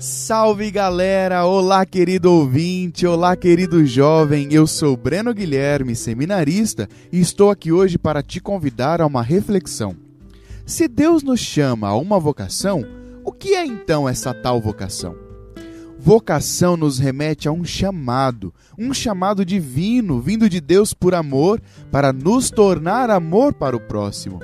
salve 0.00 0.70
galera! 0.70 1.44
Olá, 1.44 1.84
querido 1.84 2.32
ouvinte! 2.32 3.06
Olá, 3.06 3.36
querido 3.36 3.84
jovem! 3.84 4.48
Eu 4.50 4.66
sou 4.66 4.96
Breno 4.96 5.34
Guilherme, 5.34 5.94
seminarista, 5.94 6.88
e 7.12 7.20
estou 7.20 7.50
aqui 7.50 7.70
hoje 7.70 7.98
para 7.98 8.22
te 8.22 8.40
convidar 8.40 9.02
a 9.02 9.06
uma 9.06 9.22
reflexão. 9.22 9.94
Se 10.64 10.88
Deus 10.88 11.22
nos 11.22 11.40
chama 11.40 11.88
a 11.88 11.96
uma 11.96 12.18
vocação, 12.18 12.82
o 13.22 13.30
que 13.30 13.54
é 13.54 13.66
então 13.66 14.08
essa 14.08 14.32
tal 14.32 14.58
vocação? 14.58 15.14
Vocação 15.98 16.78
nos 16.78 16.98
remete 16.98 17.46
a 17.46 17.52
um 17.52 17.62
chamado, 17.62 18.54
um 18.78 18.94
chamado 18.94 19.44
divino 19.44 20.18
vindo 20.18 20.48
de 20.48 20.62
Deus 20.62 20.94
por 20.94 21.14
amor 21.14 21.60
para 21.92 22.10
nos 22.10 22.50
tornar 22.50 23.10
amor 23.10 23.52
para 23.52 23.76
o 23.76 23.80
próximo. 23.80 24.40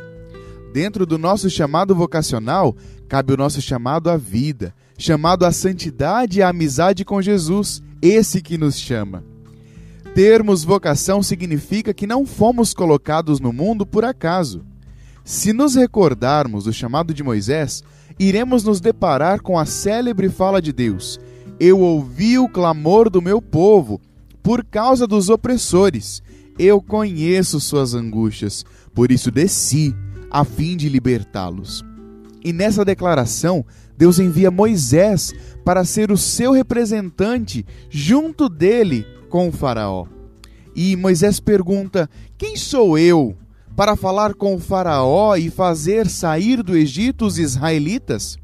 Dentro 0.73 1.07
do 1.07 1.19
nosso 1.19 1.49
chamado 1.49 1.95
vocacional, 1.95 2.77
cabe 3.09 3.33
o 3.33 3.37
nosso 3.37 3.61
chamado 3.63 4.11
à 4.11 4.17
vida, 4.17 4.75
chamado 4.99 5.45
à 5.45 5.53
santidade 5.53 6.39
e 6.39 6.43
à 6.43 6.49
amizade 6.49 7.05
com 7.05 7.21
Jesus, 7.23 7.83
esse 8.03 8.43
que 8.43 8.59
nos 8.59 8.77
chama. 8.77 9.25
Termos 10.15 10.65
vocação 10.65 11.23
significa 11.23 11.93
que 11.93 12.07
não 12.07 12.25
fomos 12.25 12.73
colocados 12.73 13.39
no 13.39 13.53
mundo 13.53 13.85
por 13.85 14.05
acaso. 14.05 14.65
Se 15.25 15.53
nos 15.53 15.75
recordarmos 15.75 16.65
do 16.65 16.73
chamado 16.73 17.13
de 17.13 17.23
Moisés, 17.23 17.83
iremos 18.19 18.65
nos 18.65 18.81
deparar 18.81 19.43
com 19.43 19.59
a 19.59 19.67
célebre 19.67 20.29
fala 20.29 20.63
de 20.63 20.73
Deus: 20.73 21.21
Eu 21.61 21.81
ouvi 21.81 22.39
o 22.39 22.49
clamor 22.49 23.11
do 23.11 23.21
meu 23.21 23.43
povo 23.43 24.01
por 24.43 24.65
causa 24.65 25.07
dos 25.07 25.29
opressores. 25.29 26.23
Eu 26.59 26.81
conheço 26.81 27.61
suas 27.61 27.93
angústias, 27.93 28.65
por 28.95 29.13
isso 29.13 29.31
desci 29.31 29.95
a 30.31 30.45
fim 30.45 30.77
de 30.77 30.89
libertá-los. 30.89 31.85
E 32.45 32.53
nessa 32.53 32.85
declaração, 32.85 33.65
Deus 33.97 34.19
envia 34.19 34.51
Moisés 34.51 35.35
para 35.65 35.85
ser 35.85 36.13
o 36.13 36.17
seu 36.17 36.53
representante 36.53 37.67
junto 37.91 38.49
dele 38.49 39.07
com 39.29 39.49
o 39.49 39.53
Faraó. 39.53 40.07
E 40.75 40.95
Moisés 40.95 41.41
pergunta: 41.41 42.09
Quem 42.37 42.57
sou 42.57 42.99
eu 42.99 43.37
para 43.75 43.97
falar 43.97 44.35
com 44.35 44.55
o 44.55 44.61
Faraó 44.61 45.35
e 45.37 45.51
fazer 45.51 46.09
sair 46.09 46.63
do 46.63 46.77
Egito 46.77 47.27
os 47.27 47.39
israelitas? 47.39 48.39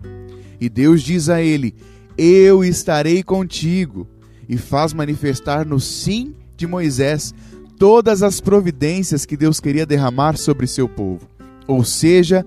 E 0.61 0.69
Deus 0.69 1.03
diz 1.03 1.29
a 1.29 1.43
ele: 1.43 1.75
Eu 2.17 2.65
estarei 2.65 3.23
contigo. 3.23 4.09
E 4.49 4.57
faz 4.57 4.93
manifestar 4.93 5.65
no 5.65 5.79
sim 5.79 6.35
de 6.57 6.67
Moisés 6.67 7.33
todas 7.79 8.23
as 8.23 8.41
providências 8.41 9.25
que 9.25 9.37
Deus 9.37 9.61
queria 9.61 9.87
derramar 9.87 10.37
sobre 10.37 10.67
seu 10.67 10.89
povo. 10.89 11.32
Ou 11.67 11.85
seja, 11.85 12.45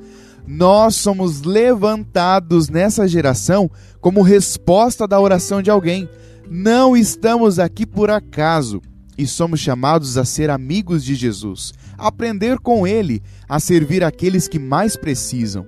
nós 0.48 0.96
somos 0.96 1.42
levantados 1.42 2.70
nessa 2.70 3.08
geração 3.08 3.70
como 4.00 4.22
resposta 4.22 5.08
da 5.08 5.20
oração 5.20 5.62
de 5.62 5.70
alguém. 5.70 6.08
Não 6.50 6.96
estamos 6.96 7.58
aqui 7.58 7.86
por 7.86 8.12
acaso 8.12 8.82
e 9.18 9.26
somos 9.26 9.60
chamados 9.60 10.18
a 10.18 10.26
ser 10.26 10.50
amigos 10.50 11.04
de 11.04 11.16
Jesus, 11.16 11.74
aprender 11.98 12.60
com 12.60 12.86
Ele, 12.86 13.24
a 13.48 13.60
servir 13.60 14.04
aqueles 14.04 14.48
que 14.48 14.60
mais 14.60 14.96
precisam, 14.96 15.66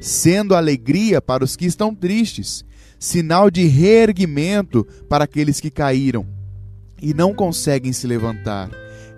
sendo 0.00 0.54
alegria 0.54 1.20
para 1.20 1.42
os 1.42 1.56
que 1.56 1.66
estão 1.66 1.94
tristes, 1.94 2.64
sinal 2.98 3.50
de 3.50 3.64
reerguimento 3.64 4.86
para 5.08 5.24
aqueles 5.24 5.58
que 5.58 5.70
caíram 5.70 6.26
e 7.00 7.14
não 7.14 7.34
conseguem 7.34 7.92
se 7.92 8.06
levantar 8.06 8.70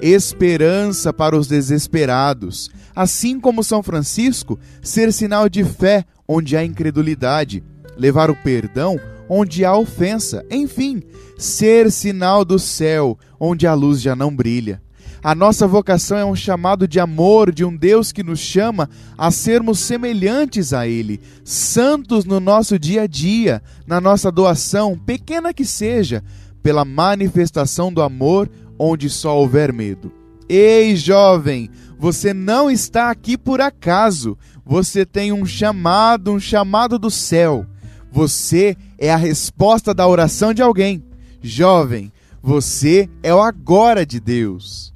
esperança 0.02 1.12
para 1.12 1.36
os 1.36 1.46
desesperados, 1.46 2.68
assim 2.94 3.38
como 3.38 3.62
São 3.62 3.82
Francisco, 3.82 4.58
ser 4.82 5.12
sinal 5.12 5.48
de 5.48 5.62
fé 5.64 6.04
onde 6.26 6.56
há 6.56 6.64
incredulidade, 6.64 7.62
levar 7.96 8.30
o 8.30 8.36
perdão 8.36 8.98
onde 9.28 9.64
há 9.64 9.74
ofensa, 9.74 10.44
enfim, 10.50 11.02
ser 11.38 11.90
sinal 11.90 12.44
do 12.44 12.58
céu 12.58 13.16
onde 13.38 13.66
a 13.66 13.74
luz 13.74 14.00
já 14.00 14.14
não 14.14 14.34
brilha. 14.34 14.82
A 15.24 15.36
nossa 15.36 15.68
vocação 15.68 16.18
é 16.18 16.24
um 16.24 16.34
chamado 16.34 16.88
de 16.88 16.98
amor 16.98 17.52
de 17.52 17.64
um 17.64 17.76
Deus 17.76 18.10
que 18.10 18.24
nos 18.24 18.40
chama 18.40 18.90
a 19.16 19.30
sermos 19.30 19.78
semelhantes 19.78 20.72
a 20.72 20.88
Ele, 20.88 21.20
santos 21.44 22.24
no 22.24 22.40
nosso 22.40 22.76
dia 22.76 23.02
a 23.02 23.06
dia, 23.06 23.62
na 23.86 24.00
nossa 24.00 24.32
doação, 24.32 24.98
pequena 24.98 25.54
que 25.54 25.64
seja, 25.64 26.24
pela 26.60 26.84
manifestação 26.84 27.92
do 27.92 28.02
amor 28.02 28.50
onde 28.78 29.08
só 29.08 29.36
houver 29.36 29.72
medo. 29.72 30.12
Ei, 30.48 30.96
jovem, 30.96 31.70
você 31.98 32.34
não 32.34 32.70
está 32.70 33.10
aqui 33.10 33.38
por 33.38 33.60
acaso. 33.60 34.36
Você 34.64 35.06
tem 35.06 35.32
um 35.32 35.46
chamado, 35.46 36.32
um 36.32 36.40
chamado 36.40 36.98
do 36.98 37.10
céu. 37.10 37.66
Você 38.10 38.76
é 38.98 39.10
a 39.12 39.16
resposta 39.16 39.94
da 39.94 40.06
oração 40.06 40.52
de 40.52 40.60
alguém. 40.62 41.02
Jovem, 41.40 42.12
você 42.42 43.08
é 43.22 43.34
o 43.34 43.40
agora 43.40 44.04
de 44.04 44.20
Deus. 44.20 44.92